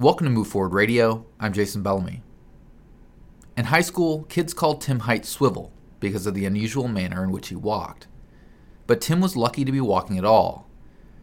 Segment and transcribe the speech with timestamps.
[0.00, 1.26] Welcome to Move Forward Radio.
[1.38, 2.22] I'm Jason Bellamy.
[3.54, 7.48] In high school, kids called Tim Height Swivel because of the unusual manner in which
[7.48, 8.06] he walked.
[8.86, 10.66] But Tim was lucky to be walking at all.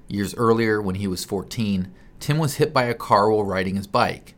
[0.08, 3.88] Years earlier, when he was 14, Tim was hit by a car while riding his
[3.88, 4.36] bike,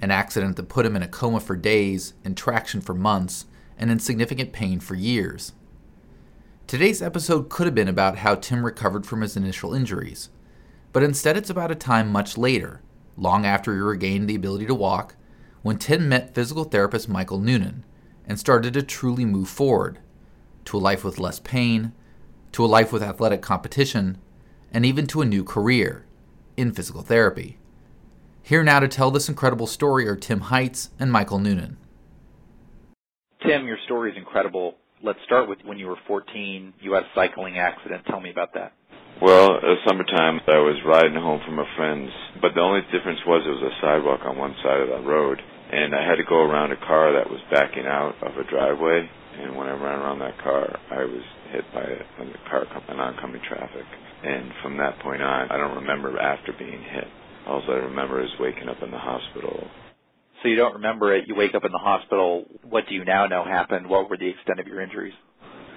[0.00, 3.44] an accident that put him in a coma for days, in traction for months,
[3.76, 5.52] and in significant pain for years.
[6.66, 10.30] Today's episode could have been about how Tim recovered from his initial injuries,
[10.94, 12.80] but instead it's about a time much later,
[13.16, 15.16] long after he regained the ability to walk,
[15.62, 17.84] when Tim met physical therapist Michael Noonan
[18.26, 19.98] and started to truly move forward
[20.66, 21.92] to a life with less pain,
[22.52, 24.18] to a life with athletic competition,
[24.72, 26.04] and even to a new career
[26.56, 27.58] in physical therapy.
[28.42, 31.78] Here now to tell this incredible story are Tim Heitz and Michael Noonan.
[33.46, 34.76] Tim, your story is incredible.
[35.02, 38.04] Let's start with when you were 14, you had a cycling accident.
[38.06, 38.72] Tell me about that.
[39.22, 40.40] Well, it summertime.
[40.48, 42.10] I was riding home from a friend's,
[42.42, 45.38] but the only difference was it was a sidewalk on one side of the road,
[45.70, 49.08] and I had to go around a car that was backing out of a driveway.
[49.38, 53.42] And when I ran around that car, I was hit by a car an oncoming
[53.48, 53.86] traffic.
[54.24, 57.06] And from that point on, I don't remember after being hit.
[57.46, 59.66] All I remember is waking up in the hospital.
[60.42, 61.24] So you don't remember it.
[61.28, 62.44] You wake up in the hospital.
[62.62, 63.88] What do you now know happened?
[63.88, 65.14] What were the extent of your injuries?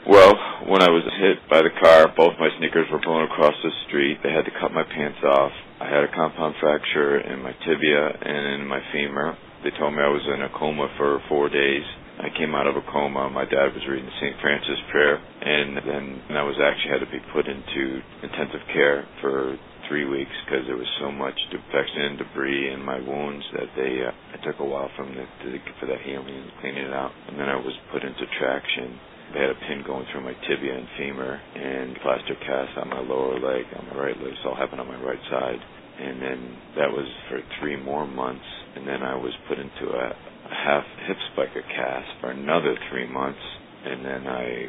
[0.08, 0.40] Well,
[0.72, 4.24] when I was hit by the car, both my sneakers were blown across the street.
[4.24, 5.52] They had to cut my pants off.
[5.84, 9.36] I had a compound fracture in my tibia and in my femur.
[9.68, 11.84] They told me I was in a coma for four days.
[12.24, 13.28] I came out of a coma.
[13.36, 14.40] My dad was reading the St.
[14.40, 19.60] Francis prayer, and then I was actually had to be put into intensive care for
[19.92, 24.08] three weeks because there was so much infection and debris in my wounds that they
[24.08, 26.96] uh, it took a while for them to, to, for that healing and cleaning it
[26.96, 27.12] out.
[27.28, 28.96] And then I was put into traction
[29.34, 33.02] they had a pin going through my tibia and femur and plaster cast on my
[33.02, 34.32] lower leg, on my right leg.
[34.32, 35.60] This all happened on my right side.
[36.00, 38.46] And then that was for three more months.
[38.76, 43.08] And then I was put into a, a half hip spica cast for another three
[43.08, 43.42] months.
[43.86, 44.68] And then I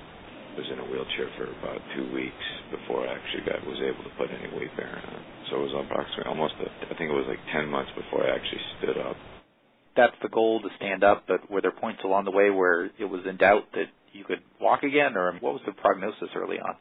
[0.56, 4.14] was in a wheelchair for about two weeks before I actually got was able to
[4.18, 5.22] put any weight bearing on.
[5.50, 8.34] So it was approximately almost a, I think it was like ten months before I
[8.34, 9.16] actually stood up.
[9.96, 13.04] That's the goal to stand up, but were there points along the way where it
[13.04, 16.76] was in doubt that you could walk again, or what was the prognosis early on?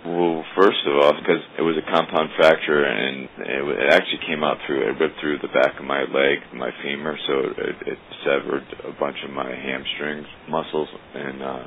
[0.00, 4.40] Well, first of all, because it was a compound fracture, and it, it actually came
[4.40, 7.98] out through, it ripped through the back of my leg, my femur, so it, it
[8.24, 11.66] severed a bunch of my hamstrings muscles, and uh,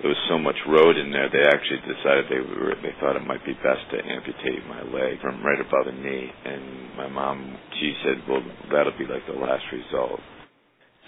[0.00, 1.28] there was so much road in there.
[1.28, 5.20] They actually decided they were, they thought it might be best to amputate my leg
[5.20, 6.28] from right above the knee.
[6.44, 8.42] And my mom, she said, well,
[8.72, 10.20] that'll be like the last result.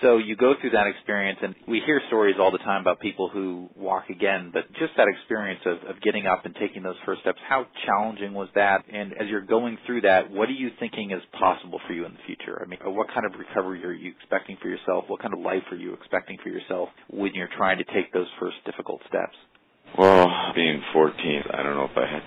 [0.03, 3.31] So you go through that experience, and we hear stories all the time about people
[3.31, 7.23] who walk again, but just that experience of, of getting up and taking those first
[7.23, 8.85] steps, how challenging was that?
[8.93, 12.13] And as you're going through that, what are you thinking is possible for you in
[12.13, 12.61] the future?
[12.63, 15.05] I mean, uh, what kind of recovery are you expecting for yourself?
[15.09, 18.29] What kind of life are you expecting for yourself when you're trying to take those
[18.39, 19.37] first difficult steps?
[19.97, 21.63] Well, being 14, I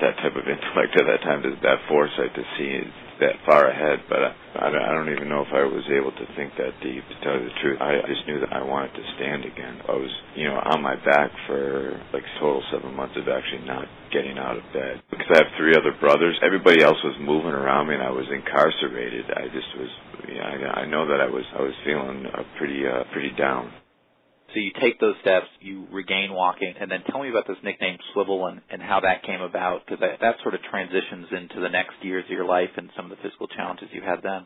[0.02, 2.84] that type of intellect at that time, that foresight to see
[3.20, 6.56] that far ahead, but I, I don't even know if I was able to think
[6.56, 7.04] that deep.
[7.04, 9.84] To tell you the truth, I just knew that I wanted to stand again.
[9.88, 13.86] I was, you know, on my back for like total seven months of actually not
[14.12, 16.40] getting out of bed because I have three other brothers.
[16.42, 19.28] Everybody else was moving around me, and I was incarcerated.
[19.36, 19.92] I just was,
[20.32, 23.72] yeah, I, I know that I was, I was feeling uh, pretty, uh, pretty down.
[24.54, 27.98] So you take those steps, you regain walking, and then tell me about this nickname
[28.14, 31.70] Swivel and, and how that came about, because that, that sort of transitions into the
[31.70, 34.46] next years of your life and some of the physical challenges you had then.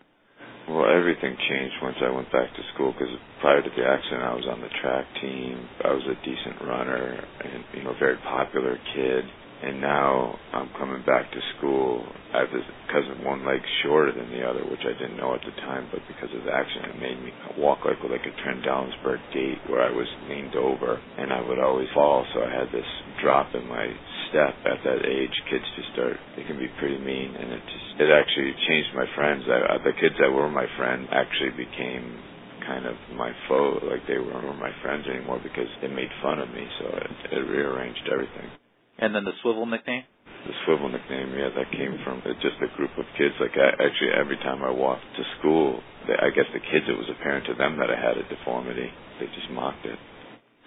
[0.68, 3.12] Well, everything changed once I went back to school because
[3.42, 5.68] prior to the accident, I was on the track team.
[5.84, 9.24] I was a decent runner and you know, a very popular kid
[9.64, 12.04] and now I'm coming back to school.
[12.36, 15.42] I have this of one leg shorter than the other, which I didn't know at
[15.42, 19.18] the time, but because of the accident, it made me walk like like a Trendelenburg
[19.34, 22.22] gait, where I was leaned over and I would always fall.
[22.36, 22.86] So I had this
[23.24, 23.88] drop in my
[24.30, 25.34] step at that age.
[25.50, 29.08] Kids just start; they can be pretty mean, and it just it actually changed my
[29.16, 29.42] friends.
[29.50, 32.20] I, the kids that were my friends actually became
[32.68, 36.50] kind of my foe, like they weren't my friends anymore because they made fun of
[36.50, 36.68] me.
[36.80, 38.63] So it, it rearranged everything.
[39.00, 40.04] And then the swivel nickname?
[40.46, 43.34] The swivel nickname, yeah, that came from just a group of kids.
[43.40, 47.10] Like I, actually, every time I walked to school, I guess the kids, it was
[47.10, 48.90] apparent to them that I had a deformity.
[49.20, 49.98] They just mocked it.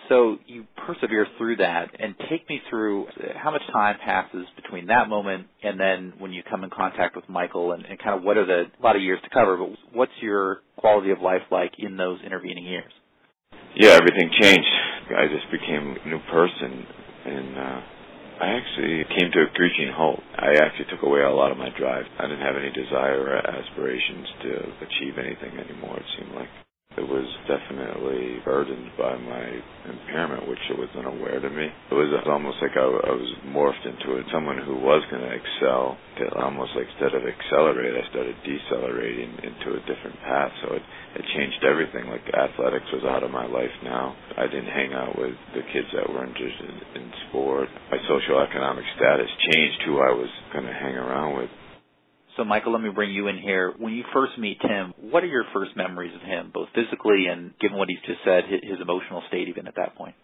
[0.08, 3.06] So you persevere through that, and take me through
[3.36, 7.28] how much time passes between that moment and then when you come in contact with
[7.28, 9.70] Michael, and, and kind of what are the a lot of years to cover, but
[9.92, 12.92] what's your quality of life like in those intervening years?
[13.74, 14.68] Yeah, everything changed.
[15.16, 16.86] I just became a new person,
[17.26, 17.80] and uh,
[18.40, 20.20] I actually came to a screeching halt.
[20.36, 22.04] I actually took away a lot of my drive.
[22.18, 24.50] I didn't have any desire or aspirations to
[24.84, 25.96] achieve anything anymore.
[25.96, 26.48] It seemed like.
[26.96, 29.44] It was definitely burdened by my
[29.84, 31.68] impairment, which it was unaware to me.
[31.68, 35.34] It was almost like I, I was morphed into it, someone who was going to
[35.36, 36.00] excel.
[36.40, 40.52] Almost like instead of accelerate, I started decelerating into a different path.
[40.64, 40.84] So it,
[41.20, 42.08] it changed everything.
[42.08, 44.16] Like athletics was out of my life now.
[44.40, 46.64] I didn't hang out with the kids that were interested
[46.96, 47.68] in, in sport.
[47.92, 51.50] My socioeconomic status changed who I was going to hang around with.
[52.36, 53.72] So, Michael, let me bring you in here.
[53.78, 57.58] When you first meet Tim, what are your first memories of him, both physically and,
[57.58, 60.14] given what he's just said, his emotional state even at that point?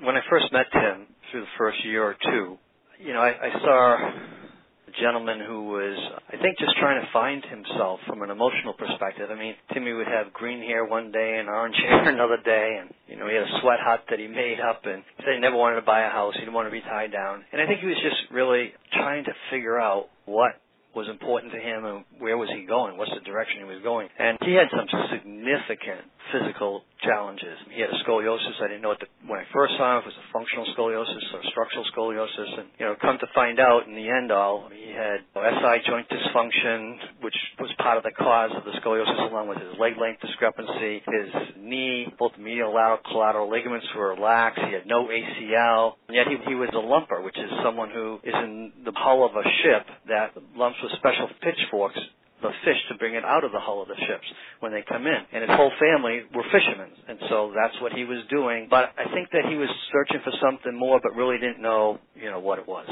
[0.00, 2.58] When I first met Tim, through the first year or two,
[3.00, 5.98] you know, I, I saw a gentleman who was,
[6.28, 9.30] I think, just trying to find himself from an emotional perspective.
[9.30, 12.90] I mean, Timmy would have green hair one day and orange hair another day, and
[13.08, 15.40] you know, he had a sweat hut that he made up, and he said he
[15.40, 16.34] never wanted to buy a house.
[16.34, 19.24] He didn't want to be tied down, and I think he was just really trying
[19.24, 20.52] to figure out what
[20.98, 24.10] was important to him and where was he going, what's the direction he was going.
[24.18, 27.56] And he had some significant physical challenges.
[27.70, 28.58] He had a scoliosis.
[28.62, 31.24] I didn't know it when I first saw him if it was a functional scoliosis
[31.34, 32.50] or structural scoliosis.
[32.58, 36.06] And, you know, come to find out in the end all, he had SI joint
[36.10, 40.20] dysfunction, which was part of the cause of the scoliosis along with his leg length
[40.20, 41.02] discrepancy.
[41.06, 44.58] His knee, both medial lateral collateral ligaments were lax.
[44.58, 45.94] He had no ACL.
[46.08, 49.24] And yet he, he was a lumper, which is someone who is in the hull
[49.24, 51.98] of a ship that lumps with special pitchforks
[52.42, 54.26] the fish to bring it out of the hull of the ships
[54.60, 55.20] when they come in.
[55.32, 56.90] And his whole family were fishermen.
[57.08, 58.68] And so that's what he was doing.
[58.70, 62.30] But I think that he was searching for something more but really didn't know, you
[62.30, 62.86] know, what it was.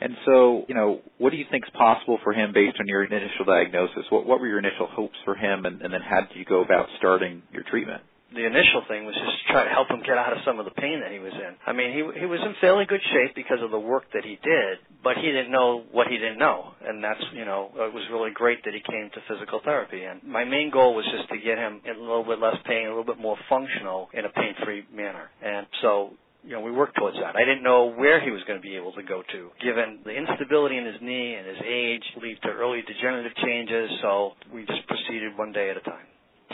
[0.00, 3.02] And so, you know, what do you think is possible for him based on your
[3.04, 4.04] initial diagnosis?
[4.10, 6.62] What, what were your initial hopes for him, and, and then how did you go
[6.62, 8.02] about starting your treatment?
[8.34, 10.66] The initial thing was just to try to help him get out of some of
[10.68, 11.56] the pain that he was in.
[11.64, 14.36] I mean, he he was in fairly good shape because of the work that he
[14.44, 18.04] did, but he didn't know what he didn't know, and that's you know it was
[18.12, 20.04] really great that he came to physical therapy.
[20.04, 22.86] And my main goal was just to get him in a little bit less pain,
[22.86, 25.30] a little bit more functional in a pain-free manner.
[25.42, 26.12] And so
[26.44, 27.36] you know, we worked towards that.
[27.36, 30.16] I didn't know where he was going to be able to go to, given the
[30.16, 33.90] instability in his knee and his age lead to early degenerative changes.
[34.00, 36.07] So we just proceeded one day at a time.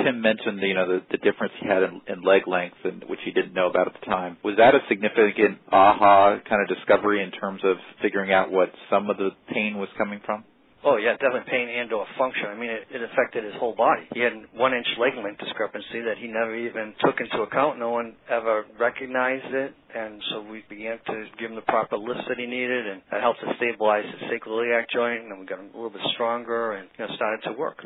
[0.05, 3.21] Tim mentioned you know the, the difference he had in, in leg length, and which
[3.25, 4.37] he didn't know about at the time.
[4.45, 9.09] Was that a significant aha kind of discovery in terms of figuring out what some
[9.09, 10.45] of the pain was coming from?
[10.85, 12.45] Oh yeah, definitely pain and or function.
[12.45, 14.05] I mean, it, it affected his whole body.
[14.13, 17.79] He had one inch leg length discrepancy that he never even took into account.
[17.79, 22.29] No one ever recognized it, and so we began to give him the proper lifts
[22.29, 25.73] that he needed, and that helped to stabilize his sacroiliac joint, and we got him
[25.73, 27.81] a little bit stronger, and you know, started to work.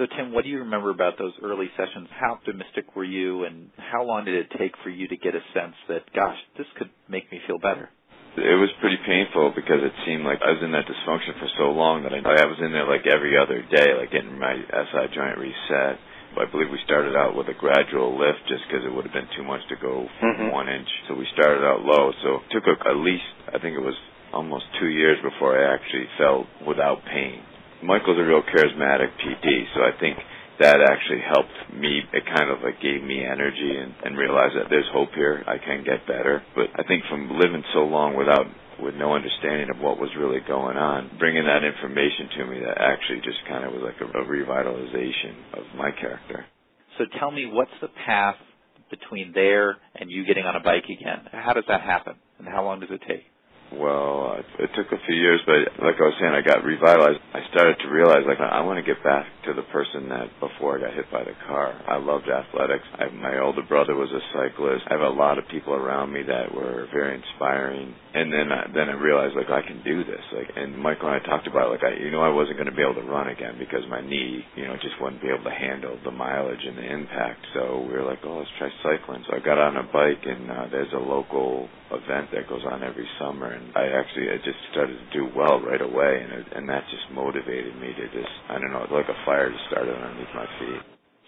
[0.00, 2.08] So, Tim, what do you remember about those early sessions?
[2.08, 5.44] How optimistic were you, and how long did it take for you to get a
[5.52, 7.92] sense that, gosh, this could make me feel better?
[8.32, 11.76] It was pretty painful because it seemed like I was in that dysfunction for so
[11.76, 15.12] long that I, I was in there like every other day, like getting my SI
[15.12, 16.00] joint reset.
[16.32, 19.28] I believe we started out with a gradual lift just because it would have been
[19.36, 20.48] too much to go mm-hmm.
[20.48, 20.88] one inch.
[21.08, 22.16] So we started out low.
[22.24, 23.98] So it took a, at least, I think it was
[24.32, 27.44] almost two years before I actually felt without pain.
[27.82, 30.18] Michael's a real charismatic PT, so I think
[30.60, 32.04] that actually helped me.
[32.12, 35.42] It kind of like gave me energy and, and realized that there's hope here.
[35.46, 36.42] I can get better.
[36.54, 38.44] But I think from living so long without
[38.80, 42.80] with no understanding of what was really going on, bringing that information to me that
[42.80, 46.44] actually just kind of was like a, a revitalization of my character.
[46.98, 48.36] So tell me, what's the path
[48.90, 51.28] between there and you getting on a bike again?
[51.32, 53.24] How does that happen, and how long does it take?
[53.70, 57.22] Well, it took a few years, but like I was saying, I got revitalized.
[57.32, 60.78] I started to realize, like, I want to get back to the person that before
[60.78, 61.78] I got hit by the car.
[61.86, 62.82] I loved athletics.
[62.98, 64.90] I, my older brother was a cyclist.
[64.90, 67.94] I have a lot of people around me that were very inspiring.
[68.14, 70.24] And then, I, then I realized, like, I can do this.
[70.34, 72.74] Like, and Michael and I talked about, like, I, you know, I wasn't going to
[72.74, 75.54] be able to run again because my knee, you know, just wouldn't be able to
[75.54, 77.46] handle the mileage and the impact.
[77.54, 79.22] So we were like, oh, let's try cycling.
[79.30, 82.82] So I got on a bike, and uh, there's a local event that goes on
[82.82, 86.46] every summer and I actually I just started to do well right away, and it,
[86.54, 89.94] and that just motivated me to just I don't know like a fire just started
[89.94, 90.82] underneath my feet.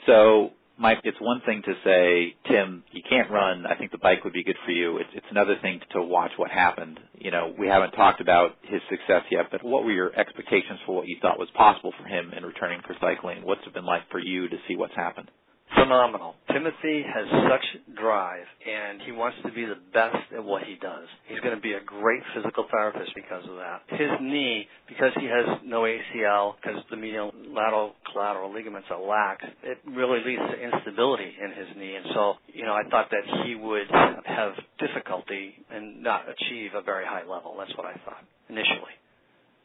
[0.07, 3.67] So Mike, it's one thing to say, Tim, you can't run.
[3.67, 4.99] I think the bike would be good for you.
[4.99, 6.99] It's, it's another thing to watch what happened.
[7.19, 10.97] You know, we haven't talked about his success yet, but what were your expectations for
[10.97, 13.45] what you thought was possible for him in returning for cycling?
[13.45, 15.31] What's it been like for you to see what's happened?
[15.75, 16.35] Phenomenal.
[16.53, 21.07] Timothy has such drive and he wants to be the best at what he does.
[21.29, 23.83] He's going to be a great physical therapist because of that.
[23.89, 29.45] His knee, because he has no ACL, because the medial lateral collateral ligaments are lax,
[29.63, 31.97] it really leads to instability in his knee.
[31.97, 33.89] And so, you know, I thought that he would
[34.25, 37.57] have difficulty and not achieve a very high level.
[37.59, 38.97] That's what I thought initially.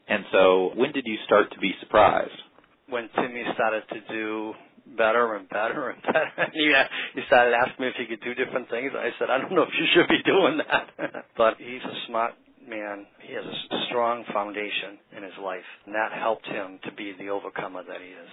[0.08, 2.32] And so, when did you start to be surprised?
[2.88, 4.54] When Timmy started to do
[4.96, 6.30] better and better and better.
[6.36, 8.92] And he, uh, he started asking me if he could do different things.
[8.94, 11.24] I said, I don't know if you should be doing that.
[11.36, 12.34] but he's a smart
[12.68, 13.06] man.
[13.22, 17.28] He has a strong foundation in his life, and that helped him to be the
[17.28, 18.30] overcomer that he is.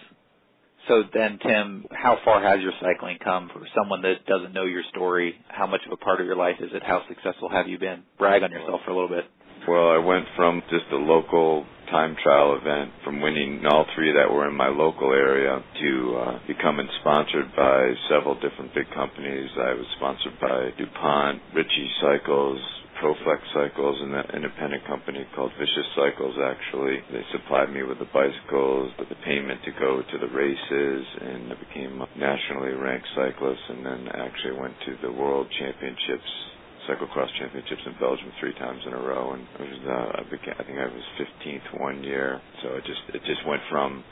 [0.87, 4.83] So then, Tim, how far has your cycling come for someone that doesn't know your
[4.91, 5.33] story?
[5.47, 6.83] How much of a part of your life is it?
[6.85, 8.03] How successful have you been?
[8.19, 9.25] Brag on yourself for a little bit.
[9.67, 14.31] Well, I went from just a local time trial event, from winning all three that
[14.31, 19.49] were in my local area, to uh, becoming sponsored by several different big companies.
[19.57, 22.59] I was sponsored by DuPont, Ritchey Cycles,
[23.01, 26.35] Proflex Cycles, and an independent company called Vicious Cycles.
[26.39, 31.05] Actually, they supplied me with the bicycles, with the payment to go to the races,
[31.21, 33.61] and I became a nationally ranked cyclist.
[33.69, 36.54] And then actually went to the World Championships
[36.89, 40.55] cyclocross championships in Belgium three times in a row, and it was uh, I, began,
[40.59, 42.41] I think I was 15th one year.
[42.63, 44.03] So it just it just went from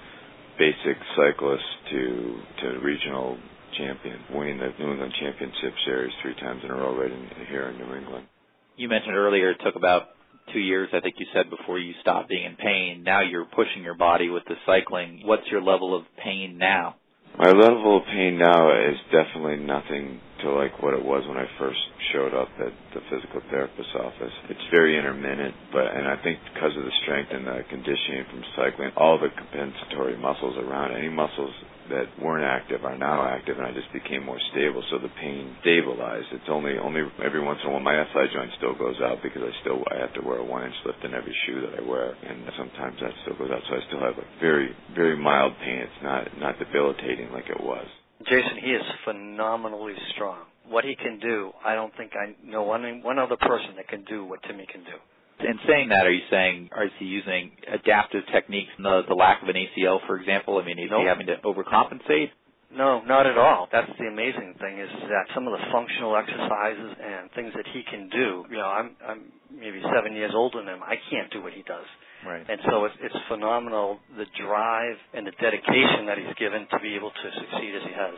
[0.57, 3.37] basic cyclist to to regional
[3.77, 7.69] champion, winning the New England Championship Series three times in a row right in, here
[7.69, 8.27] in New England.
[8.75, 10.09] You mentioned earlier it took about
[10.51, 13.03] two years, I think you said, before you stopped being in pain.
[13.03, 15.21] Now you're pushing your body with the cycling.
[15.25, 16.95] What's your level of pain now?
[17.37, 21.47] My level of pain now is definitely nothing to like what it was when I
[21.57, 21.79] first
[22.11, 24.33] showed up at the physical therapist's office.
[24.49, 28.43] It's very intermittent, but and I think because of the strength and the conditioning from
[28.55, 31.51] cycling, all the compensatory muscles around any muscles
[31.89, 34.83] that weren't active are now active, and I just became more stable.
[34.91, 36.27] So the pain stabilized.
[36.31, 39.41] It's only only every once in a while my SI joint still goes out because
[39.43, 41.81] I still I have to wear a one inch lift in every shoe that I
[41.87, 43.63] wear, and sometimes that still goes out.
[43.67, 45.79] So I still have a very very mild pain.
[45.79, 47.87] It's not not debilitating like it was.
[48.25, 50.45] Jason, he is phenomenally strong.
[50.67, 54.03] What he can do, I don't think I know one one other person that can
[54.05, 54.97] do what Timmy can do.
[55.39, 58.69] In saying that, are you saying are he using adaptive techniques?
[58.77, 60.57] The the lack of an ACL, for example.
[60.57, 61.01] I mean, is nope.
[61.01, 62.29] he having to overcompensate?
[62.75, 63.67] No, not at all.
[63.71, 67.83] That's the amazing thing is that some of the functional exercises and things that he
[67.89, 68.45] can do.
[68.49, 69.21] You know, I'm I'm
[69.53, 70.81] maybe seven years older than him.
[70.81, 71.85] I can't do what he does.
[72.25, 72.45] Right.
[72.47, 76.95] And so it's, it's phenomenal the drive and the dedication that he's given to be
[76.95, 78.15] able to succeed as he has.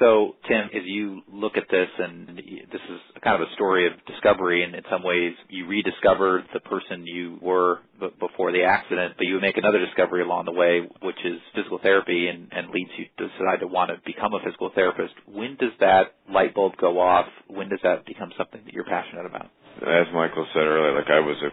[0.00, 3.92] So, Tim, as you look at this, and this is kind of a story of
[4.06, 7.80] discovery, and in some ways you rediscover the person you were
[8.18, 12.28] before the accident, but you make another discovery along the way, which is physical therapy,
[12.28, 15.12] and, and leads you to decide to want to become a physical therapist.
[15.26, 17.26] When does that light bulb go off?
[17.48, 19.50] When does that become something that you're passionate about?
[19.80, 21.50] As Michael said earlier, like I was a,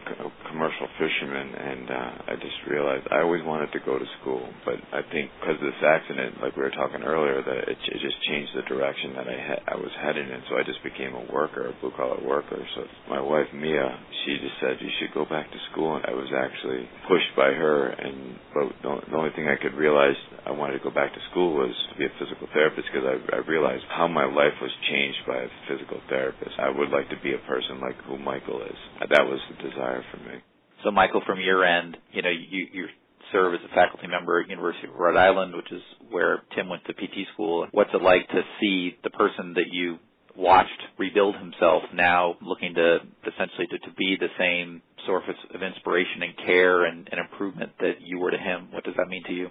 [0.49, 4.75] commercial fisherman, and uh, I just realized I always wanted to go to school, but
[4.91, 8.17] I think because of this accident, like we were talking earlier, that it, it just
[8.27, 10.41] changed the direction that I ha- I was heading in.
[10.49, 12.59] So I just became a worker, a blue collar worker.
[12.75, 16.15] So my wife Mia, she just said you should go back to school, and I
[16.15, 17.93] was actually pushed by her.
[17.95, 21.21] And but the, the only thing I could realize I wanted to go back to
[21.31, 24.71] school was to be a physical therapist because I, I realized how my life was
[24.89, 26.55] changed by a physical therapist.
[26.57, 28.77] I would like to be a person like who Michael is.
[28.99, 30.41] That was the desire for me.
[30.83, 32.87] So, Michael, from your end, you know, you you
[33.31, 36.85] serve as a faculty member at University of Rhode Island, which is where Tim went
[36.85, 37.67] to PT school.
[37.71, 39.97] What's it like to see the person that you
[40.35, 45.23] watched rebuild himself now looking to essentially to, to be the same source
[45.53, 48.69] of inspiration and care and, and improvement that you were to him?
[48.71, 49.49] What does that mean to you?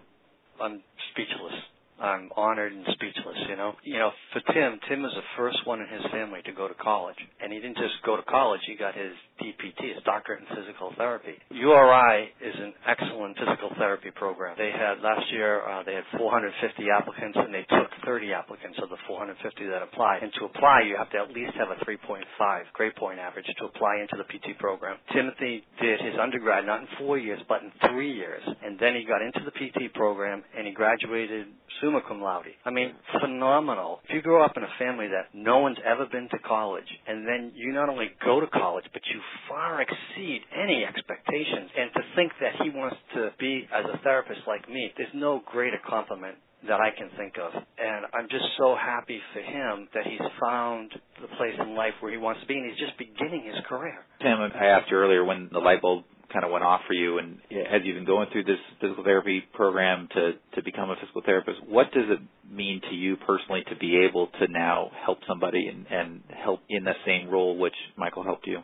[0.60, 0.82] I'm
[1.12, 1.54] speechless.
[2.00, 3.72] I'm honored and speechless, you know.
[3.82, 6.74] You know, for Tim, Tim was the first one in his family to go to
[6.74, 7.16] college.
[7.40, 10.92] And he didn't just go to college, he got his DPT, his doctorate in physical
[10.96, 11.36] therapy.
[11.50, 14.56] URI is an excellent physical therapy program.
[14.58, 16.52] They had, last year, uh, they had 450
[16.92, 19.40] applicants and they took 30 applicants of the 450
[19.72, 20.22] that applied.
[20.22, 22.24] And to apply, you have to at least have a 3.5
[22.72, 24.96] grade point average to apply into the PT program.
[25.12, 28.42] Timothy did his undergrad not in four years, but in three years.
[28.44, 31.46] And then he got into the PT program and he graduated
[31.86, 32.50] summa cum laude.
[32.64, 34.00] I mean, phenomenal.
[34.08, 37.26] If you grow up in a family that no one's ever been to college, and
[37.26, 42.00] then you not only go to college, but you far exceed any expectations, and to
[42.16, 46.36] think that he wants to be as a therapist like me, there's no greater compliment
[46.66, 47.52] that I can think of.
[47.54, 50.90] And I'm just so happy for him that he's found
[51.20, 54.02] the place in life where he wants to be and he's just beginning his career.
[54.20, 56.04] Tim, I asked you earlier when the light bulb
[56.36, 59.42] kind of went off for you and as you've been going through this physical therapy
[59.54, 62.18] program to to become a physical therapist what does it
[62.54, 66.84] mean to you personally to be able to now help somebody and and help in
[66.84, 68.58] the same role which Michael helped you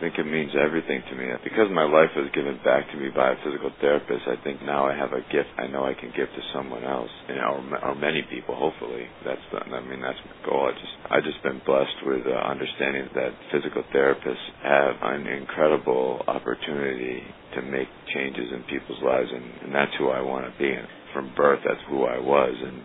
[0.00, 1.26] think it means everything to me.
[1.44, 4.86] Because my life was given back to me by a physical therapist, I think now
[4.86, 7.92] I have a gift I know I can give to someone else, you know, or,
[7.92, 8.54] or many people.
[8.54, 9.58] Hopefully, that's the.
[9.64, 10.70] I mean, that's my goal.
[10.70, 16.22] I just, I just been blessed with uh, understanding that physical therapists have an incredible
[16.26, 17.22] opportunity
[17.54, 20.70] to make changes in people's lives, and, and that's who I want to be.
[20.70, 22.82] And from birth, that's who I was, and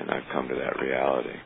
[0.00, 1.36] and I've come to that reality.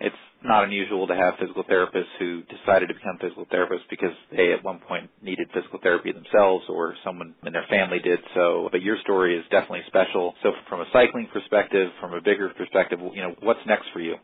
[0.00, 4.52] It's not unusual to have physical therapists who decided to become physical therapists because they
[4.52, 8.68] at one point needed physical therapy themselves or someone in their family did so.
[8.70, 10.34] But your story is definitely special.
[10.42, 14.16] So from a cycling perspective, from a bigger perspective, you know, what's next for you?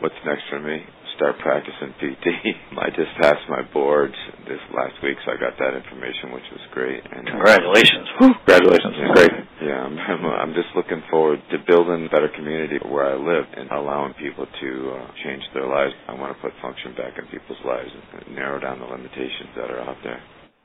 [0.00, 0.84] What's next for me?
[1.16, 2.54] Start practicing PT.
[2.78, 4.14] I just passed my boards
[4.46, 7.02] this last week, so I got that information, which was great.
[7.02, 8.06] And uh, congratulations!
[8.20, 8.94] Whew, congratulations!
[8.94, 9.32] Yeah, great.
[9.60, 13.46] Yeah, I'm, I'm, I'm just looking forward to building a better community where I live
[13.56, 15.92] and allowing people to uh, change their lives.
[16.06, 19.70] I want to put function back in people's lives and narrow down the limitations that
[19.70, 20.22] are out there.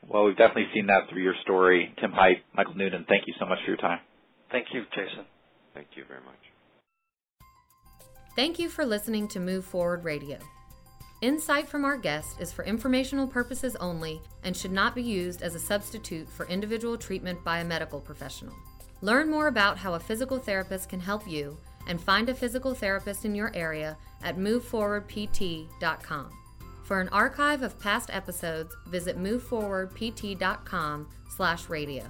[0.08, 1.94] Well, we've definitely seen that through your story.
[2.00, 4.00] Tim Height, Michael Noonan, thank you so much for your time.
[4.50, 5.24] Thank you, Jason.
[5.72, 6.38] Thank you very much.
[8.36, 10.38] Thank you for listening to Move Forward Radio.
[11.22, 15.54] Insight from our guest is for informational purposes only and should not be used as
[15.54, 18.54] a substitute for individual treatment by a medical professional.
[19.04, 23.26] Learn more about how a physical therapist can help you and find a physical therapist
[23.26, 26.30] in your area at moveforwardpt.com.
[26.84, 32.04] For an archive of past episodes, visit moveforwardpt.com/radio.